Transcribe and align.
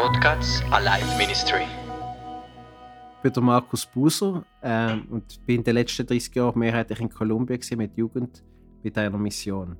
Podcast 0.00 0.62
Alive 0.70 1.18
Ministry. 1.18 1.64
Ich 3.16 3.22
bin 3.24 3.32
der 3.32 3.42
Markus 3.42 3.84
Buser 3.84 4.44
ähm, 4.62 5.08
und 5.10 5.44
bin 5.44 5.56
in 5.56 5.64
den 5.64 5.74
letzten 5.74 6.06
30 6.06 6.36
Jahren 6.36 6.56
mehrheitlich 6.56 7.00
in 7.00 7.08
Kolumbien 7.08 7.58
mit 7.76 7.96
Jugend 7.96 8.44
mit 8.84 8.96
einer 8.96 9.18
Mission. 9.18 9.76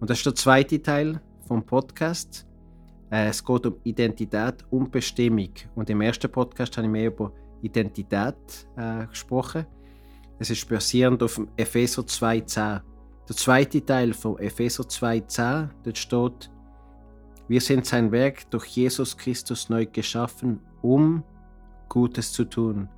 Und 0.00 0.08
das 0.08 0.16
ist 0.16 0.24
der 0.24 0.34
zweite 0.36 0.80
Teil 0.80 1.20
vom 1.46 1.66
Podcast. 1.66 2.46
Äh, 3.10 3.26
es 3.26 3.44
geht 3.44 3.66
um 3.66 3.76
Identität 3.84 4.64
und 4.70 4.90
Bestimmung. 4.90 5.52
Und 5.74 5.90
im 5.90 6.00
ersten 6.00 6.32
Podcast 6.32 6.74
habe 6.78 6.86
ich 6.86 6.90
mehr 6.90 7.08
über 7.08 7.30
Identität 7.60 8.66
äh, 8.78 9.06
gesprochen. 9.06 9.66
Es 10.38 10.48
ist 10.48 10.66
basierend 10.66 11.22
auf 11.22 11.38
Epheser 11.58 12.00
2,10. 12.00 12.80
Der 13.28 13.36
zweite 13.36 13.84
Teil 13.84 14.14
von 14.14 14.38
Epheser 14.38 14.84
2,10, 14.84 15.68
dort 15.84 15.98
steht, 15.98 16.50
wir 17.52 17.60
sind 17.60 17.84
sein 17.84 18.10
Werk 18.12 18.50
durch 18.50 18.64
Jesus 18.64 19.14
Christus 19.14 19.68
neu 19.68 19.84
geschaffen, 19.84 20.58
um 20.80 21.22
Gutes 21.90 22.32
zu 22.32 22.46
tun. 22.46 22.88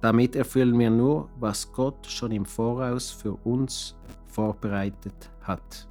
Damit 0.00 0.36
erfüllen 0.36 0.78
wir 0.78 0.88
nur, 0.88 1.28
was 1.40 1.72
Gott 1.72 2.06
schon 2.06 2.30
im 2.30 2.44
Voraus 2.44 3.10
für 3.10 3.32
uns 3.32 3.96
vorbereitet 4.28 5.32
hat. 5.42 5.88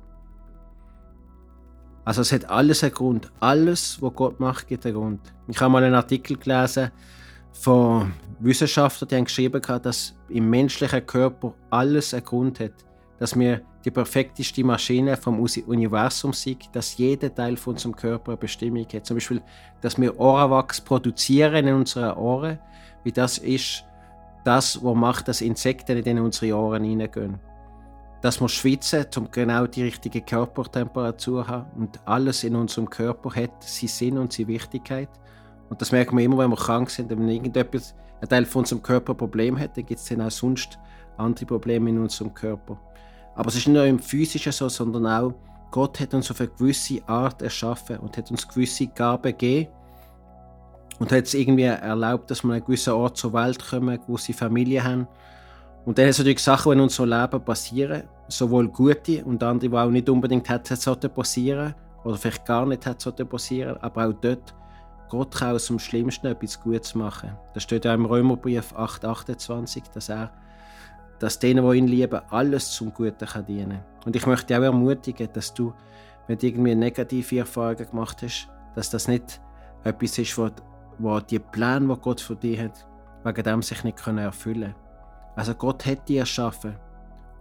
Also 2.05 2.21
es 2.21 2.31
hat 2.31 2.49
alles 2.49 2.81
einen 2.81 2.93
Grund. 2.93 3.29
Alles, 3.41 4.01
was 4.01 4.13
Gott 4.13 4.39
macht, 4.39 4.69
gibt 4.69 4.85
einen 4.85 4.95
Grund. 4.95 5.33
Ich 5.49 5.59
habe 5.59 5.73
mal 5.73 5.83
einen 5.83 5.95
Artikel 5.95 6.37
gelesen 6.37 6.91
von 7.51 8.13
Wissenschaftlern, 8.39 9.09
die 9.09 9.15
haben 9.17 9.25
geschrieben, 9.25 9.61
dass 9.83 10.15
im 10.29 10.49
menschlichen 10.49 11.05
Körper 11.05 11.53
alles 11.71 12.13
einen 12.13 12.23
Grund 12.23 12.61
hat. 12.61 12.85
Dass 13.19 13.37
wir 13.37 13.63
die 13.87 13.91
perfekteste 13.91 14.65
Maschine 14.65 15.15
vom 15.15 15.39
Universum 15.39 16.33
sind, 16.33 16.75
dass 16.75 16.97
jeder 16.97 17.33
Teil 17.33 17.55
von 17.55 17.75
unserem 17.75 17.95
Körper 17.95 18.31
eine 18.31 18.37
Bestimmung 18.37 18.85
hat. 18.93 19.05
Zum 19.05 19.15
Beispiel, 19.15 19.41
dass 19.79 19.97
wir 19.97 20.19
Ohrenwachs 20.19 20.81
produzieren 20.81 21.67
in 21.67 21.73
unseren 21.73 22.17
Ohren, 22.17 22.59
wie 23.05 23.13
das 23.13 23.37
ist 23.37 23.85
das, 24.43 24.83
was 24.83 24.95
macht, 24.95 25.29
dass 25.29 25.39
Insekten 25.39 25.97
in 25.99 26.19
unsere 26.19 26.57
Ohren 26.57 26.83
hineingehen 26.83 27.39
dass 28.19 28.41
wir 28.41 28.49
schwitzen, 28.49 29.05
um 29.15 29.29
genau 29.29 29.67
die 29.67 29.83
richtige 29.83 30.21
Körpertemperatur 30.21 31.17
zu 31.43 31.47
haben. 31.47 31.69
Und 31.79 31.99
alles 32.05 32.43
in 32.43 32.55
unserem 32.55 32.89
Körper 32.89 33.29
hat 33.35 33.63
seinen 33.63 33.87
Sinn 33.87 34.17
und 34.17 34.33
seine 34.33 34.47
Wichtigkeit. 34.47 35.07
Und 35.69 35.79
das 35.79 35.91
merken 35.91 36.17
wir 36.17 36.25
immer, 36.25 36.39
wenn 36.39 36.49
wir 36.49 36.57
krank 36.57 36.89
sind. 36.89 37.11
Wenn 37.11 37.29
irgendetwas, 37.29 37.93
ein 38.19 38.27
Teil 38.27 38.45
von 38.45 38.61
unserem 38.61 38.81
Körper 38.81 39.13
ein 39.13 39.17
Problem 39.17 39.57
hat, 39.57 39.77
dann 39.77 39.85
gibt 39.85 39.99
es 39.99 40.07
dann 40.07 40.21
auch 40.21 40.31
sonst 40.31 40.79
andere 41.17 41.45
Probleme 41.45 41.91
in 41.91 41.99
unserem 41.99 42.33
Körper. 42.33 42.79
Aber 43.37 43.49
es 43.49 43.55
ist 43.55 43.67
nicht 43.67 43.75
nur 43.75 43.85
im 43.85 43.99
Physischen 43.99 44.51
so, 44.51 44.67
sondern 44.67 45.05
auch, 45.05 45.33
Gott 45.71 45.99
hat 45.99 46.13
uns 46.13 46.31
auf 46.31 46.39
eine 46.39 46.49
gewisse 46.49 47.07
Art 47.07 47.41
erschaffen 47.41 47.97
und 47.97 48.17
hat 48.17 48.31
uns 48.31 48.47
gewisse 48.47 48.87
Gaben 48.87 49.23
gegeben 49.23 49.69
und 50.99 51.11
hat 51.11 51.25
es 51.25 51.33
irgendwie 51.35 51.63
erlaubt, 51.63 52.31
dass 52.31 52.43
wir 52.43 52.49
an 52.49 52.55
einen 52.55 52.65
gewissen 52.65 52.93
Ort 52.93 53.15
zur 53.15 53.33
Welt 53.33 53.63
kommen, 53.63 53.89
eine 53.89 53.99
gewisse 53.99 54.33
Familie 54.33 54.83
haben. 54.83 55.07
Und 55.85 55.97
dann 55.97 56.11
sind 56.11 56.25
natürlich 56.25 56.43
Sachen, 56.43 56.71
die 56.71 56.77
in 56.77 56.81
unserem 56.81 57.09
Leben 57.09 57.45
passieren, 57.45 58.03
sowohl 58.27 58.67
gute 58.69 59.23
und 59.23 59.43
andere, 59.43 59.69
die 59.69 59.77
auch 59.77 59.89
nicht 59.89 60.09
unbedingt 60.09 60.49
hätte 60.49 60.75
passieren 61.09 61.75
oder 62.03 62.17
vielleicht 62.17 62.45
gar 62.45 62.65
nicht 62.65 62.85
hätte 62.85 63.25
passieren 63.25 63.77
aber 63.81 64.07
auch 64.07 64.13
dort, 64.13 64.55
Gott 65.09 65.35
kann 65.35 65.55
aus 65.55 65.67
dem 65.67 65.79
Schlimmsten 65.79 66.27
etwas 66.27 66.59
Gutes 66.59 66.95
machen. 66.95 67.31
Das 67.53 67.63
steht 67.63 67.85
ja 67.85 67.93
im 67.93 68.05
Römerbrief 68.05 68.73
8,28, 68.73 69.83
dass 69.93 70.09
er, 70.09 70.31
dass 71.19 71.39
denen, 71.39 71.69
die 71.69 71.77
ihn 71.77 71.87
lieben, 71.87 72.21
alles 72.29 72.71
zum 72.71 72.93
Guten 72.93 73.25
kann 73.25 73.45
dienen 73.45 73.79
Und 74.05 74.15
ich 74.15 74.25
möchte 74.25 74.47
dich 74.47 74.57
auch 74.57 74.63
ermutigen, 74.63 75.29
dass 75.33 75.53
du, 75.53 75.73
wenn 76.27 76.37
du 76.37 76.47
irgendwie 76.47 76.75
negative 76.75 77.39
Erfahrungen 77.39 77.89
gemacht 77.89 78.21
hast, 78.21 78.49
dass 78.75 78.89
das 78.89 79.07
nicht 79.07 79.41
etwas 79.83 80.17
ist, 80.17 80.37
wo, 80.37 80.49
wo 80.99 81.19
die 81.19 81.39
Pläne, 81.39 81.87
die 81.87 82.01
Gott 82.01 82.21
für 82.21 82.35
dich 82.35 82.59
hat, 82.59 82.87
wegen 83.23 83.43
dem 83.43 83.61
sich 83.61 83.83
nicht 83.83 84.05
erfüllen 84.05 84.73
können. 84.73 84.75
Also 85.35 85.53
Gott 85.53 85.85
hat 85.85 86.07
dich 86.07 86.17
erschaffen 86.17 86.75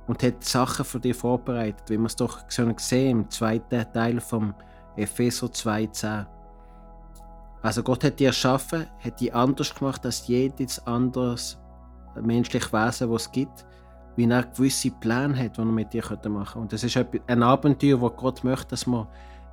und 0.06 0.22
hat 0.22 0.44
Sachen 0.44 0.84
für 0.84 1.00
dich 1.00 1.16
vorbereitet, 1.16 1.88
wie 1.88 1.98
wir 1.98 2.06
es 2.06 2.16
doch 2.16 2.46
gesehen 2.46 3.10
im 3.10 3.30
zweiten 3.30 3.92
Teil 3.92 4.20
vom 4.20 4.54
Epheser 4.96 5.46
2,10. 5.46 6.26
Also 7.62 7.82
Gott 7.82 8.04
hat 8.04 8.20
dich 8.20 8.28
erschaffen, 8.28 8.86
hat 9.02 9.20
dich 9.20 9.34
anders 9.34 9.74
gemacht 9.74 10.04
als 10.04 10.26
jedes 10.28 10.86
anderes 10.86 11.58
menschliche 12.22 12.72
Wesen, 12.72 13.10
das 13.10 13.22
es 13.22 13.32
gibt, 13.32 13.66
wie 14.16 14.28
er 14.28 14.42
gewisse 14.44 14.90
Pläne 14.90 15.36
hat, 15.38 15.56
die 15.56 15.60
er 15.60 15.64
mit 15.64 15.92
dir 15.92 16.02
machen 16.02 16.22
könnte. 16.28 16.58
Und 16.58 16.72
das 16.72 16.84
ist 16.84 16.96
ein 17.26 17.42
Abenteuer, 17.42 18.00
wo 18.00 18.10
Gott 18.10 18.44
möchte, 18.44 18.68
dass 18.68 18.86
wir 18.86 19.08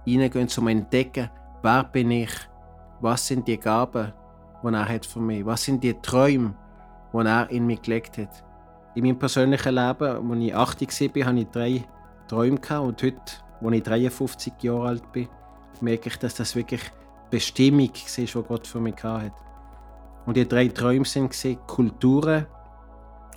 reingehen, 0.08 0.44
um 0.44 0.48
zu 0.48 0.68
entdecken, 0.68 1.30
wer 1.62 1.84
bin 1.84 2.12
ich, 2.12 2.32
was 3.02 3.28
sind 3.28 3.48
die 3.48 3.60
Gaben, 3.60 4.14
die 4.64 4.68
er 4.68 4.88
hat 4.88 5.06
für 5.06 5.20
mich, 5.20 5.46
was 5.46 5.64
sind 5.64 5.84
die 5.84 5.94
Träume, 5.94 6.56
die 7.14 7.18
er 7.18 7.50
in 7.50 7.66
mich 7.66 7.82
gelegt 7.82 8.18
hat. 8.18 8.44
In 8.96 9.04
meinem 9.04 9.20
persönlichen 9.20 9.76
Leben, 9.76 10.32
als 10.32 10.40
ich 10.40 10.56
80 10.56 11.16
war, 11.16 11.26
hatte 11.26 11.40
ich 11.40 11.48
drei 11.50 11.84
Träume. 12.28 12.60
Und 12.82 13.02
heute, 13.04 13.22
als 13.62 13.74
ich 13.74 13.84
53 13.84 14.54
Jahre 14.62 14.88
alt 14.88 15.12
bin, 15.12 15.28
merke 15.82 16.10
ich, 16.10 16.18
dass 16.18 16.36
das 16.36 16.56
wirklich 16.56 16.82
Bestimmung 17.30 17.90
war, 17.90 18.26
die 18.26 18.48
Gott 18.48 18.68
für 18.68 18.80
mich 18.80 19.04
hatte. 19.04 19.32
Und 20.26 20.38
die 20.38 20.48
drei 20.48 20.68
Träume 20.68 21.06
waren 21.06 21.68
Kulturen 21.68 22.46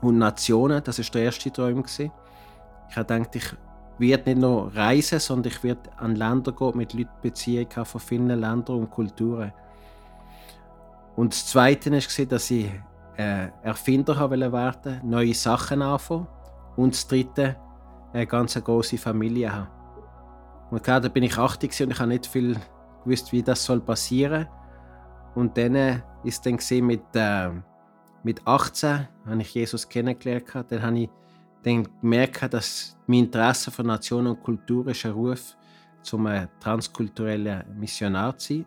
und 0.02 0.19
Nationen. 0.19 0.82
Das 0.84 0.98
war 0.98 1.04
der 1.12 1.22
erste 1.24 1.52
Traum. 1.52 1.84
Ich 1.86 2.97
habe 2.97 3.06
gedacht, 3.06 3.34
ich 3.34 3.44
werde 3.98 4.30
nicht 4.30 4.41
nur 4.41 4.74
reisen, 4.74 5.19
sondern 5.19 5.52
ich 5.52 5.62
werde 5.64 5.91
an 5.97 6.16
Länder 6.16 6.52
gehen, 6.52 6.76
mit 6.76 6.92
Leuten 6.92 7.10
Beziehungen 7.22 7.84
von 7.84 8.00
vielen 8.00 8.28
Ländern 8.28 8.76
und 8.76 8.91
Kulturen. 8.91 9.52
Und 11.16 11.32
das 11.32 11.47
Zweite 11.47 11.91
war, 11.91 12.26
dass 12.26 12.50
ich 12.50 12.70
äh, 13.16 13.48
Erfinder 13.62 14.30
werden, 14.30 15.00
neue 15.03 15.34
Sachen 15.34 15.82
anfangen 15.82 16.26
und 16.76 16.94
das 16.94 17.06
dritte 17.08 17.56
eine 18.12 18.26
ganz 18.26 18.54
große 18.62 18.98
Familie 18.98 19.53
haben. 19.53 19.68
Und 20.70 20.82
gerade 20.82 21.08
bin 21.08 21.22
ich 21.22 21.38
80 21.38 21.82
und 21.82 21.91
ich 21.92 21.98
habe 21.98 22.08
nicht 22.08 22.26
viel 22.26 22.56
gewusst, 23.04 23.32
wie 23.32 23.42
das 23.42 23.64
soll 23.64 23.80
passieren. 23.80 24.47
Und 25.36 25.56
dann 25.58 25.74
äh, 25.74 26.00
ist 26.24 26.44
dann 26.47 26.58
mit, 26.80 27.02
äh, 27.14 27.50
mit 28.24 28.44
18 28.47 29.06
habe 29.26 29.42
ich 29.42 29.54
Jesus 29.54 29.86
kennengelernt. 29.88 30.47
Dann 30.69 30.82
habe 30.82 30.98
ich 30.98 31.10
dann 31.62 31.86
gemerkt, 32.00 32.52
dass 32.54 32.97
mein 33.06 33.24
Interesse 33.24 33.70
für 33.70 33.84
Nation 33.84 34.26
und 34.26 34.42
Kultur 34.42 34.88
ist 34.88 35.04
ein 35.04 35.12
Ruf 35.12 35.56
zum 36.02 36.26
äh, 36.26 36.47
transkulturellen 36.58 37.64
Missionar 37.78 38.36
zu 38.38 38.64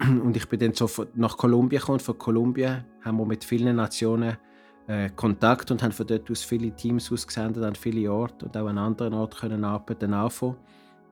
sein. 0.00 0.20
Und 0.22 0.36
ich 0.36 0.48
bin 0.48 0.60
dann 0.60 0.72
so 0.72 0.88
nach 1.14 1.36
Kolumbien 1.36 1.80
gekommen. 1.80 2.00
Von 2.00 2.18
Kolumbien 2.18 2.84
haben 3.02 3.18
wir 3.18 3.26
mit 3.26 3.44
vielen 3.44 3.76
Nationen 3.76 4.36
äh, 4.86 5.10
Kontakt 5.10 5.70
und 5.70 5.82
haben 5.82 5.92
von 5.92 6.06
dort 6.06 6.30
aus 6.30 6.42
viele 6.42 6.70
Teams 6.70 7.10
ausgesendet 7.12 7.62
an 7.64 7.74
viele 7.74 8.10
Orte 8.10 8.44
und 8.46 8.56
auch 8.56 8.66
an 8.66 8.78
anderen 8.78 9.14
Orten 9.14 9.36
können 9.36 9.64
arbeiten 9.64 10.12
anfangen 10.12 10.56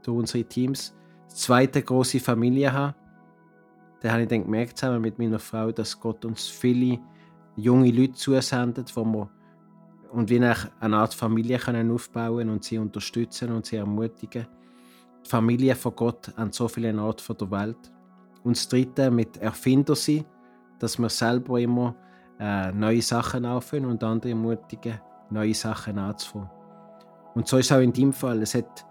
durch 0.03 0.19
unsere 0.19 0.45
Teams. 0.45 0.95
Zweite 1.29 1.83
große 1.83 2.21
Familie 2.21 2.73
haben. 2.73 2.95
Da 4.03 4.11
habe 4.11 4.23
ich 4.23 4.29
dann 4.29 4.43
gemerkt, 4.43 4.79
zusammen 4.79 5.01
mit 5.01 5.19
meiner 5.19 5.39
Frau, 5.39 5.71
dass 5.71 5.99
Gott 5.99 6.25
uns 6.25 6.49
viele 6.49 6.99
junge 7.57 7.91
Leute 7.93 8.15
zusendet, 8.15 8.95
wo 8.97 9.05
wir 9.05 9.31
und 10.11 10.29
wie 10.29 10.37
eine 10.37 10.97
Art 10.97 11.15
Familie 11.15 11.59
können 11.59 11.91
aufbauen 11.91 12.51
und 12.51 12.65
sie 12.65 12.79
unterstützen 12.79 13.51
und 13.53 13.65
sie 13.65 13.77
ermutigen. 13.77 14.47
Die 15.25 15.29
Familie 15.29 15.75
von 15.75 15.95
Gott 15.97 16.33
an 16.37 16.53
so 16.53 16.69
vielen 16.69 16.99
Orten 16.99 17.37
der 17.39 17.51
Welt. 17.51 17.93
Und 18.45 18.57
das 18.57 18.69
Dritte 18.69 19.11
mit 19.11 19.39
Erfinder 19.39 19.95
sein, 19.95 20.25
dass 20.79 20.99
wir 20.99 21.09
selber 21.09 21.61
immer 21.61 21.95
äh, 22.39 22.73
neue 22.73 23.01
Sachen 23.01 23.45
anfangen 23.45 23.87
und 23.87 24.03
andere 24.03 24.31
ermutigen, 24.31 25.01
neue 25.31 25.55
Sachen 25.55 25.99
anzufangen. 25.99 26.51
Und 27.35 27.47
so 27.47 27.57
ist 27.57 27.67
es 27.67 27.73
auch 27.73 27.81
in 27.81 27.93
deinem 27.93 28.13
Fall. 28.13 28.43
Es 28.43 28.55
hat, 28.55 28.85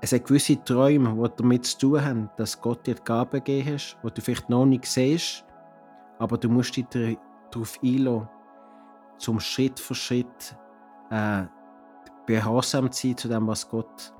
es 0.00 0.12
hat 0.12 0.24
gewisse 0.26 0.62
Träume, 0.62 1.14
die 1.14 1.36
damit 1.36 1.66
zu 1.66 1.78
tun 1.78 2.04
haben, 2.04 2.30
dass 2.36 2.60
Gott 2.60 2.86
dir 2.86 2.94
die 2.94 3.04
Gabe 3.04 3.40
gegeben 3.40 3.74
hat, 3.74 3.96
die 4.04 4.10
du 4.14 4.20
vielleicht 4.20 4.48
noch 4.48 4.64
nicht 4.64 4.86
siehst, 4.86 5.44
aber 6.18 6.38
du 6.38 6.48
musst 6.48 6.76
dich 6.76 6.86
darauf 7.50 7.78
einlassen, 7.82 8.28
zum 9.18 9.40
Schritt 9.40 9.80
für 9.80 9.94
Schritt 9.94 10.56
äh, 11.10 11.44
behursam 12.26 12.90
zu 12.92 13.08
sein 13.08 13.16
zu 13.16 13.28
dem, 13.28 13.46
was 13.48 13.68
Gott 13.68 14.14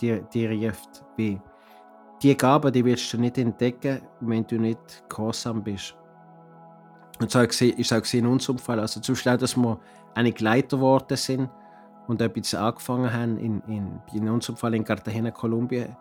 dir, 0.00 0.20
dir 0.22 0.50
ruft. 0.50 1.04
Wie 1.16 1.40
die 2.22 2.36
Gaben, 2.36 2.72
die 2.72 2.84
wirst 2.84 3.12
du 3.12 3.18
nicht 3.18 3.38
entdecken, 3.38 4.02
wenn 4.20 4.46
du 4.46 4.56
nicht 4.56 5.08
gehorsam 5.08 5.62
bist. 5.62 5.96
Und 7.20 7.30
so 7.30 7.40
ist 7.40 7.62
es 7.62 7.92
auch 7.92 8.14
in 8.14 8.26
unserem 8.26 8.58
Fall. 8.58 8.80
Also 8.80 9.00
zum 9.00 9.14
Beispiel 9.14 9.32
auch, 9.32 9.38
dass 9.38 9.56
wir 9.56 9.80
eine 10.14 10.34
Leiter 10.38 10.76
geworden 10.76 11.16
sind 11.16 11.48
und 12.06 12.20
etwas 12.20 12.54
angefangen 12.54 13.12
haben, 13.12 13.38
in, 13.38 13.60
in, 13.66 14.00
in 14.12 14.28
unserem 14.28 14.56
Fall 14.56 14.74
in 14.74 14.84
Cartagena, 14.84 15.30
Kolumbien. 15.30 15.96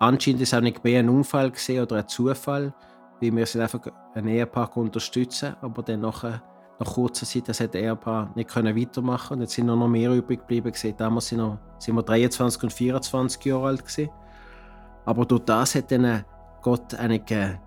Anscheinend 0.00 0.42
ist 0.42 0.52
es 0.52 0.54
auch 0.54 0.62
nicht 0.62 0.82
mehr 0.82 1.00
ein 1.00 1.08
Unfall 1.08 1.52
oder 1.82 1.96
ein 1.96 2.08
Zufall, 2.08 2.74
weil 3.20 3.34
wir 3.34 3.46
sind 3.46 3.60
einfach 3.60 3.80
ein 4.14 4.26
Ehepaar 4.26 4.76
unterstützen, 4.76 5.54
aber 5.60 5.82
dann 5.82 6.00
nachher, 6.00 6.42
nach 6.78 6.94
kurzer 6.94 7.24
Zeit 7.24 7.48
das 7.48 7.60
hat 7.60 7.74
Ehepaar 7.74 8.32
nicht 8.34 8.50
können 8.50 8.76
weitermachen 8.76 9.34
und 9.34 9.40
jetzt 9.42 9.54
sind 9.54 9.66
noch 9.66 9.88
mehr 9.88 10.12
übrig 10.12 10.40
geblieben. 10.40 10.72
Damals 10.96 11.28
sind, 11.28 11.58
wir 11.86 12.02
23 12.02 12.62
und 12.64 12.72
24 12.72 13.44
Jahre 13.44 13.66
alt. 13.68 13.82
Gewesen. 13.82 14.10
Aber 15.04 15.24
durch 15.24 15.44
das 15.44 15.74
hat 15.74 15.92
dann 15.92 16.24
Gott 16.62 16.94
einige, 16.94 17.60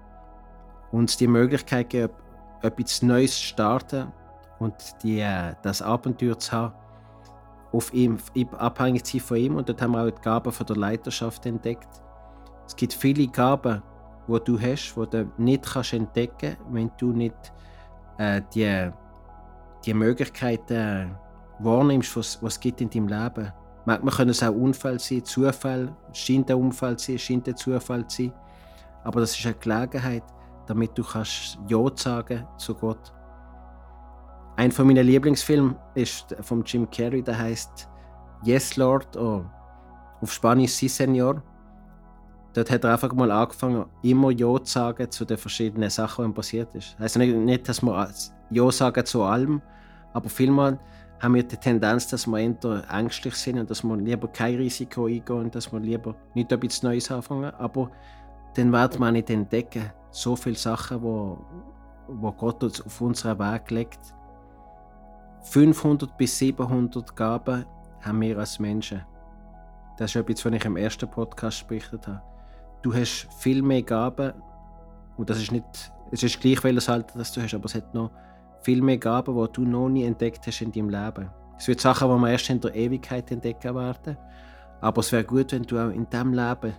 uns 0.92 1.18
die 1.18 1.28
Möglichkeit 1.28 1.90
gegeben, 1.90 2.14
etwas 2.62 3.02
Neues 3.02 3.36
zu 3.38 3.44
starten 3.44 4.12
und 4.60 4.74
die, 5.04 5.20
äh, 5.20 5.54
das 5.62 5.82
Abenteuer 5.82 6.38
zu 6.40 6.52
haben, 6.52 6.74
auf 7.72 7.94
ihm, 7.94 8.18
abhängig 8.58 9.06
sein 9.06 9.22
von 9.22 9.38
ihm. 9.38 9.56
Und 9.56 9.70
dort 9.70 9.82
haben 9.82 9.92
wir 9.92 10.04
auch 10.04 10.12
die 10.12 10.22
Gaben 10.22 10.52
von 10.52 10.66
der 10.66 10.76
Leiterschaft 10.76 11.46
entdeckt. 11.46 11.88
Es 12.66 12.76
gibt 12.76 12.94
viele 12.94 13.28
Gaben, 13.28 13.82
die 14.28 14.40
du 14.44 14.60
hast, 14.60 14.96
die 14.96 15.10
du 15.10 15.32
nicht 15.38 15.64
kannst 15.64 15.94
entdecken 15.94 16.56
kannst, 16.58 16.74
wenn 16.74 16.92
du 16.98 17.12
nicht 17.12 17.54
äh, 18.18 18.42
die, 18.54 18.92
die 19.86 19.94
Möglichkeiten 19.94 21.16
wahrnimmst, 21.60 22.16
was 22.16 22.42
es 22.42 22.60
gibt 22.60 22.82
in 22.82 22.90
deinem 22.90 23.08
Leben. 23.08 23.52
Manchmal 23.86 24.14
können 24.14 24.32
es 24.32 24.44
auch 24.44 24.54
Unfälle 24.54 25.00
sein, 25.00 25.24
Zufall, 25.24 25.96
scheint 26.12 26.52
ein 26.52 26.58
Unfall 26.58 26.98
zu 26.98 27.12
sein, 27.12 27.20
scheint 27.20 27.48
ein 27.48 27.56
Zufall 27.56 28.06
zu 28.08 28.24
sein. 28.24 28.34
Aber 29.04 29.22
das 29.22 29.38
ist 29.38 29.46
eine 29.46 29.56
Gelegenheit, 29.56 30.24
damit 30.66 30.98
du 30.98 31.04
kannst 31.04 31.58
Ja 31.70 31.80
sagen 31.96 32.46
zu 32.58 32.76
Gott. 32.76 33.14
Ein 34.58 34.72
von 34.72 34.88
meinen 34.88 35.06
Lieblingsfilmen 35.06 35.76
ist 35.94 36.36
von 36.42 36.64
Jim 36.64 36.90
Carrey, 36.90 37.22
der 37.22 37.38
heißt 37.38 37.88
Yes 38.44 38.76
Lord, 38.76 39.16
oh, 39.16 39.46
auf 40.20 40.34
Spanisch 40.34 40.72
Si 40.72 40.88
Senor. 40.88 41.44
Dort 42.54 42.72
hat 42.72 42.84
er 42.84 42.94
einfach 42.94 43.14
mal 43.14 43.30
angefangen, 43.30 43.86
immer 44.02 44.32
Ja 44.32 44.58
zu 44.64 44.74
sagen 44.74 45.12
zu 45.12 45.26
den 45.26 45.38
verschiedenen 45.38 45.92
Sachen, 45.92 46.26
die 46.26 46.32
passiert 46.34 46.74
ist. 46.74 46.96
Also 46.98 47.20
nicht, 47.20 47.36
nicht, 47.36 47.70
dass 47.70 47.84
wir 47.84 48.10
Ja 48.50 48.72
sagen 48.72 49.06
zu 49.06 49.22
allem, 49.22 49.62
aber 50.14 50.28
vielmal 50.28 50.80
haben 51.20 51.36
wir 51.36 51.44
die 51.44 51.58
Tendenz, 51.58 52.08
dass 52.08 52.26
wir 52.26 52.40
eher 52.40 52.84
ängstlich 52.92 53.36
sind 53.36 53.60
und 53.60 53.70
dass 53.70 53.84
wir 53.84 53.96
lieber 53.96 54.28
kein 54.28 54.56
Risiko 54.56 55.06
eingehen 55.06 55.38
und 55.38 55.54
dass 55.54 55.72
wir 55.72 55.80
lieber 55.80 56.16
nicht 56.34 56.52
etwas 56.52 56.82
Neues 56.82 57.12
anfangen. 57.12 57.54
Aber 57.60 57.92
dann 58.56 58.72
wird 58.72 58.98
man 58.98 59.14
nicht 59.14 59.30
entdecken, 59.30 59.92
so 60.10 60.36
viele 60.36 60.56
Sachen, 60.56 61.04
wo, 61.04 61.38
wo 62.08 62.32
Gott 62.32 62.64
uns 62.64 62.82
auf 62.82 63.02
unseren 63.02 63.38
Weg 63.38 63.70
legt. 63.70 64.17
500 65.50 66.18
bis 66.18 66.38
700 66.38 67.16
Gaben 67.16 67.66
haben 68.02 68.22
wir 68.22 68.38
als 68.38 68.60
Menschen. 68.60 69.06
Das 69.98 70.12
ist 70.12 70.18
etwas, 70.18 70.46
was 70.46 70.54
ich 70.54 70.66
im 70.66 70.78
ersten 70.78 71.10
Podcast 71.10 71.68
berichtet 71.68 72.06
habe. 72.08 72.22
Du 72.82 72.94
hast 72.94 73.28
viel 73.40 73.62
mehr 73.62 73.82
Gaben 73.82 74.34
und 75.16 75.30
das 75.30 75.40
ist 75.40 75.52
nicht, 75.52 75.66
es 76.12 76.24
ist 76.24 76.40
gleich 76.42 76.64
welches 76.64 76.90
Alter 76.90 77.18
das 77.18 77.32
du 77.32 77.42
hast, 77.42 77.54
aber 77.54 77.66
es 77.66 77.76
hat 77.76 77.94
noch 77.94 78.12
viel 78.62 78.82
mehr 78.82 78.98
Gaben, 78.98 79.36
die 79.36 79.52
du 79.54 79.62
noch 79.64 79.90
nie 79.90 80.04
entdeckt 80.04 80.46
hast 80.46 80.62
in 80.62 80.72
deinem 80.72 80.90
Leben. 80.90 81.30
Es 81.58 81.68
wird 81.68 81.80
Sachen, 81.80 82.10
die 82.10 82.22
wir 82.22 82.30
erst 82.30 82.50
in 82.50 82.60
der 82.60 82.76
Ewigkeit 82.76 83.32
entdecken 83.32 83.74
werden. 83.74 84.18
Aber 84.82 85.00
es 85.00 85.12
wäre 85.12 85.24
gut, 85.24 85.54
wenn 85.54 85.64
du 85.64 85.80
auch 85.80 85.90
in 85.90 86.08
diesem 86.10 86.34
Leben 86.34 86.74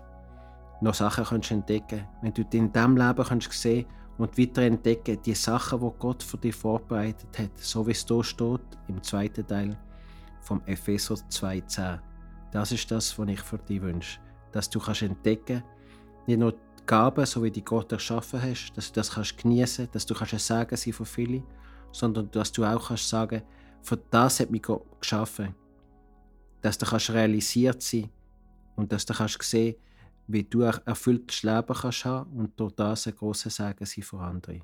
noch 0.80 0.94
Sachen 0.94 1.24
entdecken 1.24 1.88
kannst. 1.88 2.22
Wenn 2.22 2.34
du 2.34 2.42
in 2.42 2.70
diesem 2.70 2.96
Leben 2.96 3.24
kannst 3.24 3.52
sehen 3.52 3.86
und 4.18 4.36
weiter 4.36 4.62
entdecken, 4.62 5.18
die 5.24 5.34
Sachen, 5.34 5.80
die 5.80 5.90
Gott 5.98 6.22
für 6.22 6.38
dich 6.38 6.54
vorbereitet 6.54 7.38
hat, 7.38 7.56
so 7.56 7.86
wie 7.86 7.92
es 7.92 8.04
hier 8.06 8.24
steht 8.24 8.60
im 8.88 9.02
zweiten 9.02 9.46
Teil 9.46 9.78
vom 10.40 10.60
Epheser 10.66 11.14
2,10. 11.14 12.00
Das 12.50 12.72
ist 12.72 12.90
das, 12.90 13.18
was 13.18 13.28
ich 13.28 13.40
für 13.40 13.58
dich 13.58 13.80
wünsche. 13.80 14.18
Dass 14.52 14.68
du 14.68 14.80
kannst 14.80 15.02
entdecken 15.02 15.62
nicht 16.26 16.38
nur 16.38 16.52
die 16.52 16.84
Gaben, 16.86 17.24
so 17.26 17.42
wie 17.42 17.50
die 17.50 17.64
Gott 17.64 17.92
erschaffen 17.92 18.42
hast, 18.42 18.72
dass 18.74 18.88
du 18.88 19.00
das 19.00 19.12
kannst 19.12 19.38
genießen, 19.38 19.88
dass 19.92 20.04
du 20.04 20.14
kannst 20.14 20.34
ein 20.34 20.38
Segen 20.40 20.76
sein 20.76 20.92
für 20.92 21.04
viele, 21.04 21.42
sondern 21.92 22.30
dass 22.30 22.50
du 22.52 22.64
auch 22.64 22.88
kannst 22.88 23.08
sagen, 23.08 23.42
für 23.82 23.96
das 24.10 24.40
hat 24.40 24.50
mich 24.50 24.62
Gott 24.62 24.84
geschaffen. 25.00 25.54
Dass 26.60 26.76
du 26.76 26.86
kannst 26.86 27.10
realisiert 27.10 27.82
sein 27.82 28.10
und 28.74 28.90
dass 28.90 29.06
du 29.06 29.14
kannst 29.14 29.40
sehen, 29.42 29.76
wie 30.28 30.44
du 30.44 30.62
ein 30.62 30.78
erfülltes 30.84 31.42
Leben 31.42 31.74
kannst 31.74 32.04
haben 32.04 32.30
und 32.32 32.60
durch 32.60 32.72
das 32.72 33.06
ein 33.06 33.16
grosser 33.16 33.50
Segen 33.50 33.84
sein 33.84 34.04
für 34.04 34.20
andere. 34.20 34.60